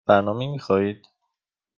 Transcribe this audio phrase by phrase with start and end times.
[0.07, 1.05] برنامه می خواهید؟